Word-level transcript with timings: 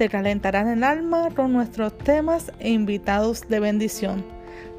te 0.00 0.08
calentarán 0.08 0.66
el 0.68 0.82
alma 0.82 1.28
con 1.36 1.52
nuestros 1.52 1.98
temas 1.98 2.50
e 2.58 2.70
invitados 2.70 3.46
de 3.50 3.60
bendición. 3.60 4.24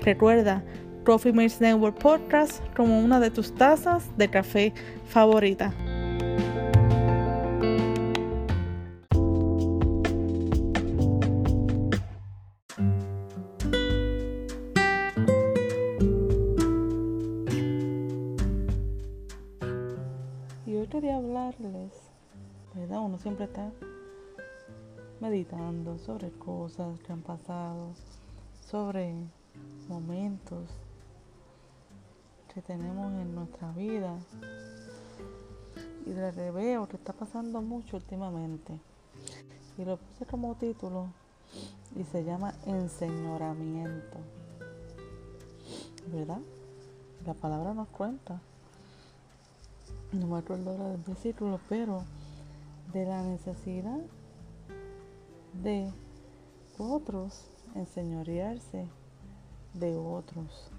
Recuerda, 0.02 0.63
Coffee 1.05 1.31
Mates 1.31 1.62
Network 1.62 1.99
Podcast 1.99 2.59
como 2.75 2.99
una 2.99 3.20
de 3.20 3.29
tus 3.29 3.53
tazas 3.53 4.09
de 4.17 4.31
café 4.31 4.73
favorita. 5.05 5.76
Y 20.65 20.77
hoy 20.77 20.88
quería 20.88 21.17
hablarles, 21.17 21.91
¿verdad? 22.73 23.01
Uno 23.01 23.20
siempre 23.20 23.45
está 23.45 23.71
meditando 25.21 25.99
sobre 25.99 26.31
cosas 26.31 26.99
que 27.02 27.13
han 27.13 27.21
pasado, 27.21 27.93
sobre 28.68 29.13
momentos 29.87 30.68
que 32.54 32.62
tenemos 32.62 33.13
en 33.13 33.35
nuestra 33.35 33.71
vida. 33.71 34.18
Y 36.07 36.09
de 36.09 36.31
reveo 36.31 36.87
que 36.87 36.98
está 36.98 37.13
pasando 37.13 37.62
mucho 37.62 37.98
últimamente. 37.98 38.73
Y 39.77 39.85
lo 39.85 39.98
puse 39.98 40.26
como 40.26 40.55
título 40.55 41.07
y 41.96 42.03
se 42.03 42.24
llama 42.24 42.55
enseñoramiento. 42.65 44.18
¿Verdad? 46.12 46.40
La 47.27 47.35
palabra 47.35 47.76
nos 47.76 47.87
cuenta. 47.90 48.41
No 50.13 50.26
me 50.26 50.40
acuerdo 50.40 50.71
ahora 50.71 50.90
del 50.90 51.01
versículo, 51.01 51.59
pero 51.70 52.03
de 52.91 53.05
la 53.05 53.21
necesidad 53.21 53.99
de 55.54 55.91
otros 56.77 57.46
enseñorearse 57.76 58.88
de 59.74 59.96
otros 59.96 60.71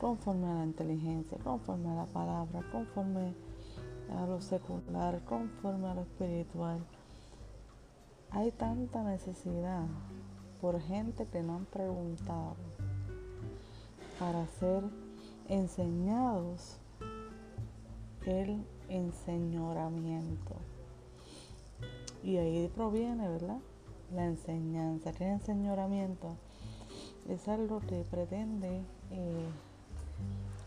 conforme 0.00 0.46
a 0.46 0.54
la 0.54 0.64
inteligencia, 0.64 1.36
conforme 1.44 1.90
a 1.90 1.94
la 1.94 2.06
palabra, 2.06 2.62
conforme 2.72 3.34
a 4.16 4.26
lo 4.26 4.40
secular, 4.40 5.22
conforme 5.24 5.88
a 5.88 5.94
lo 5.94 6.02
espiritual. 6.02 6.80
Hay 8.30 8.50
tanta 8.52 9.02
necesidad 9.02 9.86
por 10.60 10.80
gente 10.80 11.26
que 11.26 11.42
no 11.42 11.56
han 11.56 11.66
preguntado 11.66 12.56
para 14.18 14.46
ser 14.46 14.84
enseñados 15.48 16.78
el 18.24 18.64
enseñoramiento. 18.88 20.54
Y 22.22 22.36
ahí 22.36 22.70
proviene, 22.74 23.28
¿verdad? 23.28 23.58
La 24.14 24.26
enseñanza, 24.26 25.12
que 25.12 25.24
es 25.24 25.40
enseñoramiento. 25.40 26.36
Es 27.28 27.46
algo 27.46 27.80
que 27.80 28.04
pretende 28.10 28.82
eh, 29.10 29.48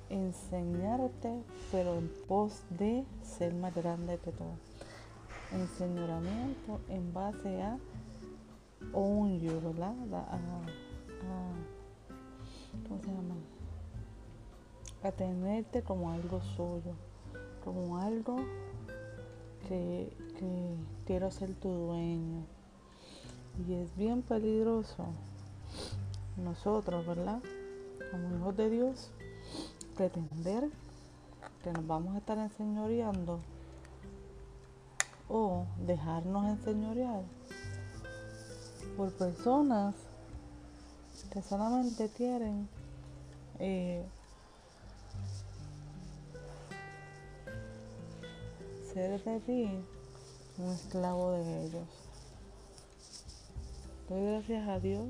enseñarte, 0.10 1.44
pero 1.72 1.96
en 1.98 2.10
pos 2.28 2.64
de 2.70 3.04
ser 3.22 3.54
más 3.54 3.76
grande 3.76 4.18
que 4.20 4.32
todo. 4.32 4.56
Enseñoramiento 5.52 6.80
en 6.88 7.14
base 7.14 7.62
a 7.62 7.78
un 8.94 9.40
yo, 9.40 9.60
¿verdad? 9.60 9.96
A, 10.14 10.40
¿Cómo 12.88 13.02
se 13.02 13.08
llama? 13.08 13.36
A 15.04 15.12
tenerte 15.12 15.84
como 15.84 16.12
algo 16.12 16.42
suyo, 16.42 16.94
como 17.64 17.98
algo 17.98 18.38
que, 19.68 20.16
que 20.40 20.76
quiero 21.06 21.30
ser 21.30 21.54
tu 21.56 21.70
dueño. 21.70 22.46
Y 23.58 23.74
es 23.76 23.96
bien 23.96 24.22
peligroso 24.24 25.06
nosotros, 26.38 27.06
¿verdad? 27.06 27.40
Como 28.12 28.36
hijos 28.36 28.58
de 28.58 28.70
Dios, 28.70 29.12
pretender 29.96 30.70
que 31.64 31.72
nos 31.72 31.86
vamos 31.86 32.16
a 32.16 32.18
estar 32.18 32.38
enseñoreando 32.38 33.40
o 35.30 35.66
dejarnos 35.86 36.46
enseñorear 36.48 37.24
por 38.98 39.12
personas 39.14 39.96
que 41.32 41.42
solamente 41.42 42.10
quieren 42.10 42.68
eh, 43.60 44.06
ser 48.94 49.24
de 49.24 49.40
ti 49.40 49.84
un 50.58 50.72
esclavo 50.72 51.32
de 51.32 51.66
ellos. 51.66 52.03
Doy 54.14 54.26
gracias 54.28 54.70
a 54.70 54.80
Dios 54.80 55.08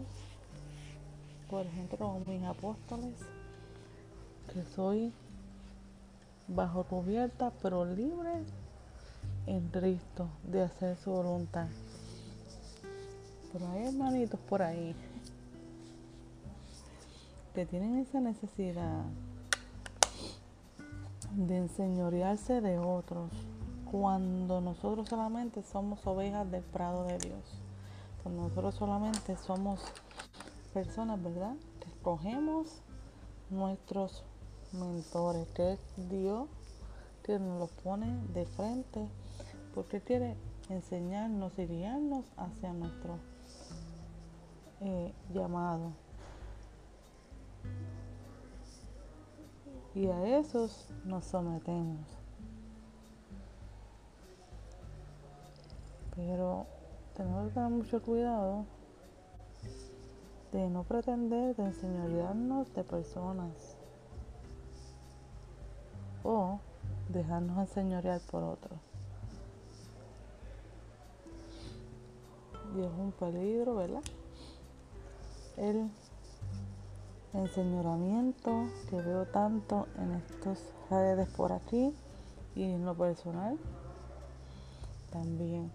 por 1.49 1.65
gente 1.71 1.97
como 1.97 2.21
mis 2.21 2.41
apóstoles 2.43 3.13
que 4.53 4.63
soy 4.63 5.11
bajo 6.47 6.85
cubierta 6.85 7.51
pero 7.61 7.83
libre 7.83 8.31
en 9.45 9.67
Cristo 9.67 10.29
de 10.49 10.61
hacer 10.61 10.95
su 10.95 11.11
voluntad. 11.11 11.67
Pero 13.51 13.67
hay 13.71 13.87
hermanitos 13.87 14.39
por 14.39 14.61
ahí 14.61 14.95
que 17.53 17.65
tienen 17.65 17.97
esa 17.97 18.21
necesidad 18.21 19.03
de 21.35 21.57
enseñorearse 21.57 22.61
de 22.61 22.79
otros 22.79 23.31
cuando 23.91 24.61
nosotros 24.61 25.09
solamente 25.09 25.61
somos 25.61 26.07
ovejas 26.07 26.49
del 26.49 26.63
prado 26.63 27.03
de 27.03 27.17
Dios. 27.17 27.62
Nosotros 28.25 28.75
solamente 28.75 29.37
somos 29.37 29.81
personas, 30.73 31.21
¿verdad? 31.21 31.55
Que 31.79 31.89
escogemos 31.89 32.81
nuestros 33.49 34.23
mentores, 34.71 35.47
que 35.49 35.73
es 35.73 35.79
Dios 36.09 36.47
que 37.23 37.39
nos 37.39 37.59
los 37.59 37.71
pone 37.71 38.17
de 38.33 38.45
frente, 38.45 39.07
porque 39.73 40.01
quiere 40.01 40.35
enseñarnos 40.69 41.57
y 41.57 41.65
guiarnos 41.65 42.25
hacia 42.37 42.73
nuestro 42.73 43.17
eh, 44.81 45.13
llamado. 45.33 45.93
Y 49.95 50.07
a 50.07 50.39
esos 50.39 50.87
nos 51.05 51.25
sometemos. 51.25 52.07
Pero 56.15 56.65
tenemos 57.15 57.47
que 57.47 57.53
tener 57.53 57.69
mucho 57.69 58.01
cuidado 58.01 58.65
de 60.51 60.69
no 60.69 60.83
pretender 60.83 61.55
de 61.55 61.63
enseñorearnos 61.63 62.73
de 62.73 62.83
personas 62.83 63.77
o 66.23 66.59
dejarnos 67.09 67.57
enseñorear 67.57 68.21
por 68.31 68.43
otros. 68.43 68.79
Y 72.75 72.81
es 72.81 72.91
un 72.91 73.11
peligro, 73.11 73.75
¿verdad? 73.75 74.01
El 75.57 75.89
enseñoramiento 77.33 78.67
que 78.89 79.01
veo 79.01 79.25
tanto 79.25 79.87
en 79.97 80.13
estos 80.13 80.59
redes 80.89 81.27
por 81.29 81.51
aquí 81.51 81.93
y 82.55 82.63
en 82.63 82.85
lo 82.85 82.95
personal 82.95 83.57
también. 85.11 85.71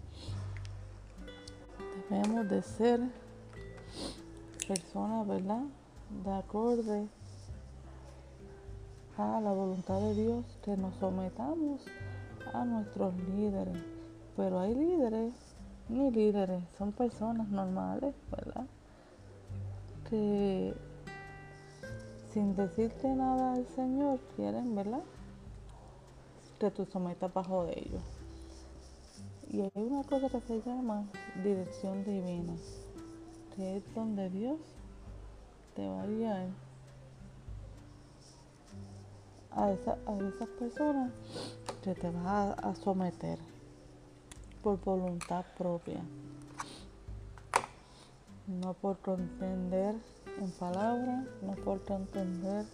Debemos 2.09 2.49
de 2.49 2.63
ser 2.63 3.01
personas, 4.67 5.27
¿verdad? 5.27 5.61
De 6.23 6.31
acorde 6.31 7.07
a 9.17 9.39
la 9.41 9.51
voluntad 9.51 9.99
de 9.99 10.15
Dios 10.15 10.45
que 10.63 10.75
nos 10.75 10.95
sometamos 10.95 11.81
a 12.53 12.65
nuestros 12.65 13.13
líderes. 13.35 13.77
Pero 14.35 14.59
hay 14.59 14.73
líderes, 14.73 15.33
ni 15.87 16.09
líderes, 16.09 16.63
son 16.77 16.93
personas 16.93 17.47
normales, 17.49 18.15
¿verdad? 18.31 18.65
Que 20.09 20.73
sin 22.33 22.55
decirte 22.55 23.07
nada 23.09 23.53
al 23.53 23.67
Señor 23.67 24.19
quieren, 24.35 24.75
¿verdad? 24.75 25.03
Que 26.59 26.71
tú 26.71 26.85
sometas 26.85 27.31
bajo 27.33 27.65
de 27.65 27.73
ellos. 27.79 28.18
Y 29.51 29.61
hay 29.61 29.71
una 29.75 30.03
cosa 30.03 30.29
que 30.29 30.41
se 30.41 30.61
llama 30.61 31.05
dirección 31.43 32.03
divina. 32.03 32.53
que 33.55 33.77
es 33.77 33.95
donde 33.95 34.29
Dios 34.29 34.59
te 35.75 35.87
va 35.87 36.03
a 36.03 36.05
guiar 36.05 36.47
a, 39.51 39.71
esas 39.71 40.49
personas 40.59 41.11
que 41.83 41.95
te 41.95 42.11
vas 42.11 42.57
a, 42.59 42.75
someter 42.75 43.39
por 44.61 44.79
voluntad 44.81 45.43
propia. 45.57 46.01
No 48.47 48.73
por 48.75 48.99
entender 49.07 49.95
en 50.39 50.51
palabras, 50.51 51.25
no 51.41 51.53
por 51.63 51.81
entender 51.89 52.65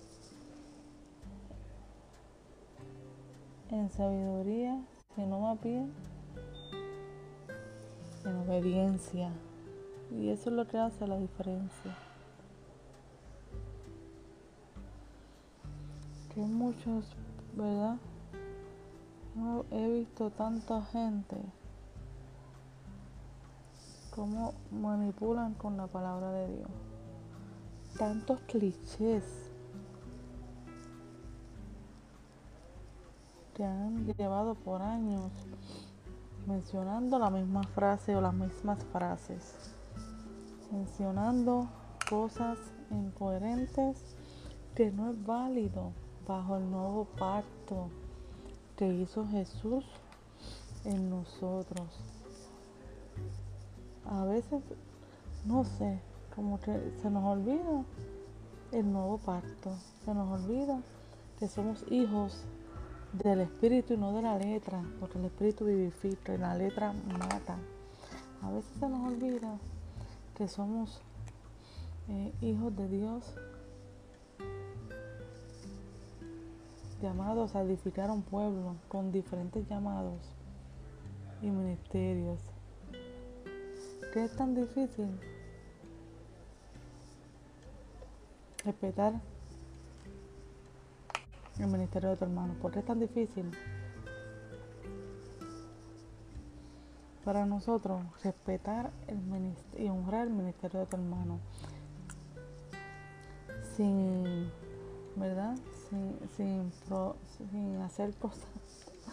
en 3.72 3.90
sabiduría, 3.92 4.78
sino 5.16 5.40
más 5.40 5.62
bien 5.62 6.15
en 8.26 8.38
obediencia. 8.38 9.32
Y 10.12 10.30
eso 10.30 10.50
es 10.50 10.56
lo 10.56 10.68
que 10.68 10.78
hace 10.78 11.08
la 11.08 11.18
diferencia. 11.18 11.96
Que 16.34 16.42
muchos, 16.42 17.06
¿verdad? 17.56 17.98
No 19.36 19.66
he 19.72 19.88
visto 19.90 20.30
tanta 20.32 20.82
gente 20.84 21.38
como 24.16 24.54
manipulan 24.72 25.54
con 25.56 25.76
la 25.76 25.88
palabra 25.88 26.32
de 26.32 26.56
Dios. 26.56 26.70
Tantos 27.98 28.40
clichés 28.42 29.52
que 33.54 33.64
han 33.64 34.06
llevado 34.14 34.56
por 34.56 34.82
años 34.82 35.32
mencionando 36.48 37.18
la 37.20 37.30
misma 37.30 37.64
frase 37.64 38.16
o 38.16 38.22
las 38.22 38.34
mismas 38.34 38.84
frases, 38.92 39.56
mencionando 40.72 41.68
cosas 42.10 42.58
incoherentes 42.92 43.98
que 44.76 44.92
no 44.92 45.10
es 45.10 45.26
válido 45.26 45.92
bajo 46.28 46.58
el 46.58 46.70
nuevo 46.70 47.06
pacto 47.18 47.90
que 48.76 48.88
hizo 48.88 49.26
Jesús 49.28 49.86
en 50.84 51.10
nosotros. 51.10 51.88
A 54.06 54.24
veces, 54.26 54.62
no 55.46 55.64
sé, 55.64 56.00
como 56.36 56.60
que 56.60 56.94
se 57.02 57.10
nos 57.10 57.24
olvida 57.24 57.84
el 58.72 58.92
nuevo 58.92 59.18
pacto, 59.18 59.72
se 60.04 60.14
nos 60.14 60.42
olvida 60.42 60.82
que 61.40 61.48
somos 61.48 61.84
hijos 61.90 62.46
del 63.24 63.42
espíritu 63.42 63.94
y 63.94 63.98
no 63.98 64.14
de 64.14 64.22
la 64.22 64.38
letra, 64.38 64.82
porque 65.00 65.18
el 65.18 65.26
espíritu 65.26 65.66
vivifica 65.66 66.34
y 66.34 66.38
la 66.38 66.56
letra 66.56 66.94
mata. 67.20 67.58
A 68.42 68.52
veces 68.52 68.72
se 68.80 68.90
nos 68.90 69.08
olvida 69.08 69.58
que 70.36 70.48
somos 70.48 71.02
eh, 72.10 72.34
hijos 72.42 72.76
de 72.76 72.88
Dios, 72.90 73.36
llamados 77.02 77.56
a 77.56 77.62
edificar 77.62 78.10
un 78.10 78.22
pueblo 78.22 78.76
con 78.88 79.12
diferentes 79.12 79.68
llamados 79.68 80.20
y 81.42 81.48
ministerios. 81.48 82.40
¿Qué 84.14 84.26
es 84.26 84.36
tan 84.36 84.56
difícil? 84.56 85.08
Respetar 88.64 89.14
el 91.60 91.68
ministerio 91.68 92.10
de 92.10 92.18
tu 92.18 92.26
hermano. 92.26 92.54
¿Por 92.62 92.72
qué 92.72 92.80
es 92.80 92.86
tan 92.86 93.00
difícil? 93.00 93.52
Para 97.24 97.46
nosotros, 97.46 98.02
respetar 98.24 98.92
el 99.08 99.20
y 99.78 99.88
honrar 99.88 100.28
el 100.28 100.34
ministerio 100.34 100.82
de 100.82 100.86
tu 100.86 100.98
hermano. 100.98 101.40
Sin, 103.76 104.52
¿verdad? 105.16 105.58
Sin, 105.90 106.20
sin, 106.36 106.72
sin 107.52 107.82
hacer 107.82 108.14
cosas, 108.16 108.48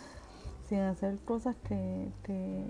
sin 0.69 0.81
hacer 0.81 1.19
cosas 1.21 1.57
que, 1.69 2.13
que 2.23 2.67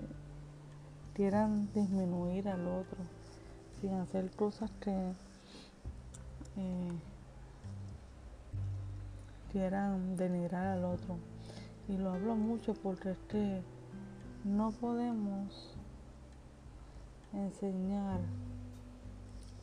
quieran 1.13 1.71
disminuir 1.73 2.47
al 2.47 2.67
otro, 2.67 2.97
sin 3.81 3.93
hacer 3.95 4.31
cosas 4.31 4.71
que 4.79 5.13
eh, 6.57 6.91
quieran 9.53 10.17
denigrar 10.17 10.65
al 10.65 10.83
otro. 10.83 11.15
Y 11.87 11.97
lo 11.97 12.11
hablo 12.11 12.35
mucho 12.35 12.73
porque 12.73 13.11
es 13.11 13.19
que 13.29 13.61
no 14.43 14.71
podemos 14.71 15.77
enseñar 17.31 18.19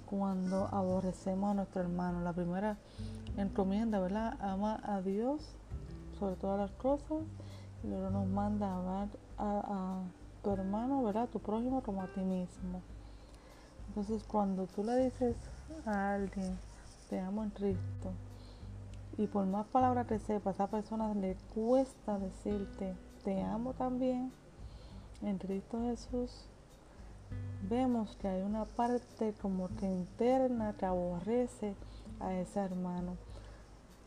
cuando 0.06 0.66
aborrecemos 0.72 1.50
a 1.50 1.54
nuestro 1.54 1.82
hermano. 1.82 2.20
La 2.20 2.32
primera 2.32 2.78
encomienda, 3.36 4.00
¿verdad? 4.00 4.36
Ama 4.40 4.80
a 4.84 5.02
Dios 5.02 5.42
sobre 6.18 6.36
todas 6.36 6.58
las 6.58 6.70
cosas 6.72 7.22
y 7.82 7.88
luego 7.88 8.10
nos 8.10 8.26
manda 8.26 8.68
a 8.68 8.78
amar 8.78 9.08
a, 9.38 10.02
tu 10.42 10.50
hermano, 10.50 11.02
¿verdad? 11.02 11.24
A 11.24 11.26
tu 11.26 11.38
prójimo 11.40 11.82
como 11.82 12.02
a 12.02 12.06
ti 12.06 12.20
mismo. 12.20 12.80
Entonces 13.88 14.22
cuando 14.24 14.66
tú 14.66 14.84
le 14.84 14.96
dices 15.04 15.36
a 15.84 16.14
alguien, 16.14 16.56
te 17.08 17.20
amo 17.20 17.42
en 17.42 17.50
Cristo, 17.50 18.12
y 19.16 19.26
por 19.26 19.46
más 19.46 19.66
palabras 19.66 20.06
que 20.06 20.18
sepa, 20.18 20.50
a 20.50 20.52
esa 20.52 20.66
persona 20.68 21.14
le 21.14 21.36
cuesta 21.54 22.18
decirte, 22.18 22.94
te 23.24 23.42
amo 23.42 23.74
también. 23.74 24.32
En 25.22 25.38
Cristo 25.38 25.80
Jesús 25.82 26.46
vemos 27.68 28.16
que 28.16 28.28
hay 28.28 28.42
una 28.42 28.64
parte 28.64 29.34
como 29.40 29.68
que 29.76 29.86
interna 29.86 30.74
que 30.78 30.86
aborrece 30.86 31.74
a 32.20 32.34
ese 32.34 32.60
hermano. 32.60 33.16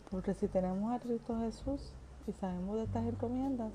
Porque 0.10 0.34
si 0.34 0.48
tenemos 0.48 0.92
a 0.92 1.00
Cristo 1.00 1.40
Jesús 1.40 1.94
y 2.28 2.32
sabemos 2.34 2.78
de 2.78 2.84
estas 2.84 3.06
encomiendas, 3.06 3.72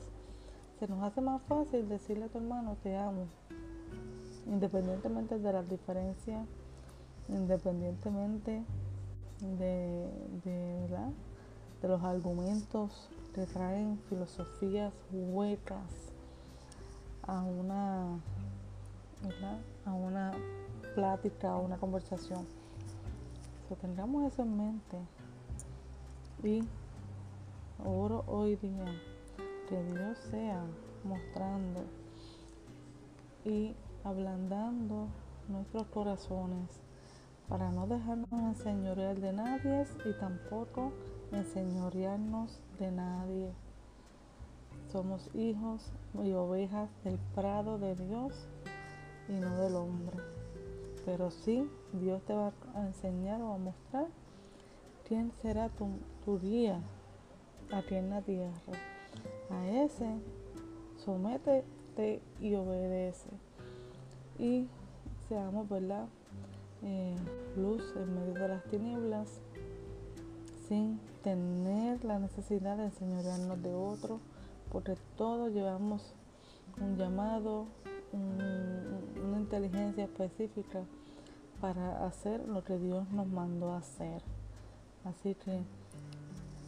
se 0.78 0.88
nos 0.88 1.02
hace 1.02 1.20
más 1.20 1.42
fácil 1.42 1.88
decirle 1.88 2.24
a 2.24 2.28
tu 2.28 2.38
hermano, 2.38 2.76
te 2.82 2.96
amo. 2.96 3.26
Independientemente 4.46 5.38
de 5.38 5.52
las 5.52 5.69
diferencias, 5.69 6.46
independientemente 7.28 8.62
de, 9.40 10.08
de, 10.44 10.88
de 11.81 11.88
los 11.88 12.02
argumentos 12.02 13.08
que 13.35 13.46
traen 13.46 13.99
filosofías 14.08 14.93
huecas 15.12 16.12
a 17.23 17.43
una, 17.43 18.19
a 19.85 19.93
una 19.93 20.32
plática, 20.94 21.53
a 21.53 21.58
una 21.58 21.77
conversación. 21.77 22.46
So, 23.69 23.77
tengamos 23.77 24.32
eso 24.32 24.43
en 24.43 24.56
mente. 24.56 24.98
Y 26.43 26.62
oro 27.84 28.24
hoy 28.27 28.56
día 28.56 28.86
que 29.69 29.82
Dios 29.84 30.19
sea 30.31 30.65
mostrando 31.05 31.84
y 33.44 33.74
ablandando 34.05 35.06
nuestros 35.48 35.86
corazones 35.89 36.87
para 37.48 37.70
no 37.70 37.86
dejarnos 37.86 38.31
enseñorear 38.32 39.19
de 39.20 39.32
nadie 39.32 39.86
y 40.05 40.12
tampoco 40.19 40.93
enseñorearnos 41.32 42.60
de 42.78 42.90
nadie. 42.90 43.52
Somos 44.93 45.31
hijos 45.34 45.93
y 46.22 46.32
ovejas 46.32 46.90
del 47.05 47.19
prado 47.34 47.78
de 47.78 47.94
Dios 47.94 48.48
y 49.28 49.32
no 49.32 49.56
del 49.58 49.76
hombre. 49.76 50.17
Pero 51.05 51.31
sí, 51.31 51.69
Dios 51.94 52.22
te 52.22 52.34
va 52.34 52.52
a 52.74 52.86
enseñar 52.86 53.40
o 53.40 53.55
a 53.55 53.58
mostrar 53.58 54.06
quién 55.06 55.32
será 55.43 55.69
tu, 55.70 55.88
tu 56.24 56.38
guía 56.38 56.81
aquí 57.72 57.94
en 57.94 58.10
la 58.10 58.20
tierra. 58.22 58.52
A 59.50 59.67
ese, 59.69 60.19
sométete 60.98 62.20
y 62.40 62.55
obedece. 62.55 63.31
Y 64.38 64.69
seamos, 65.28 65.69
¿verdad? 65.69 66.08
Eh, 66.82 67.17
luz 67.56 67.82
en 67.97 68.15
medio 68.15 68.35
de 68.35 68.49
las 68.49 68.65
tinieblas, 68.65 69.41
sin 70.69 71.01
tener 71.23 72.05
la 72.05 72.19
necesidad 72.19 72.77
de 72.77 72.85
enseñorearnos 72.85 73.63
de 73.63 73.75
otro, 73.75 74.20
porque 74.70 74.94
todos 75.17 75.53
llevamos 75.53 76.15
un 76.81 76.97
llamado, 76.97 77.67
una 78.13 79.39
inteligencia 79.39 80.05
específica 80.05 80.85
para 81.61 82.06
hacer 82.06 82.47
lo 82.49 82.63
que 82.63 82.79
Dios 82.79 83.11
nos 83.11 83.27
mandó 83.27 83.73
a 83.73 83.79
hacer. 83.79 84.23
Así 85.05 85.35
que 85.35 85.63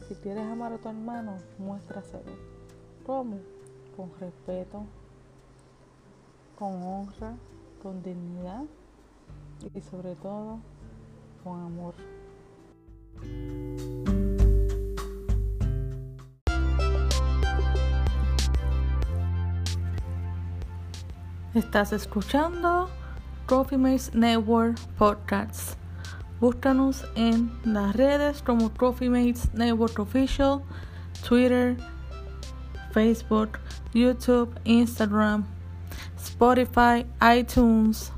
si 0.09 0.15
quieres 0.17 0.45
amar 0.45 0.73
a 0.73 0.79
tu 0.79 0.89
hermano, 0.89 1.37
muéstraselo. 1.59 2.33
¿Cómo? 3.07 3.39
Con 3.97 4.11
respeto, 4.19 4.83
con 6.59 6.83
honra, 6.83 7.37
con 7.83 8.03
dignidad 8.03 8.65
y 9.75 9.81
sobre 9.81 10.15
todo 10.17 10.59
con 11.45 11.61
amor. 11.61 11.95
Estás 21.55 21.93
escuchando 21.93 22.89
Trophy 23.47 23.77
Mates 23.77 24.15
Network 24.15 24.79
Podcast. 24.97 25.77
Búscanos 26.41 27.05
en 27.17 27.51
las 27.65 27.95
redes 27.95 28.43
como 28.43 28.71
Trophy 28.71 29.09
Mates 29.09 29.53
Network 29.53 29.99
Official, 29.99 30.63
Twitter, 31.27 31.77
Facebook, 32.93 33.59
YouTube, 33.93 34.59
Instagram, 34.65 35.45
Spotify, 36.17 37.05
iTunes, 37.37 38.13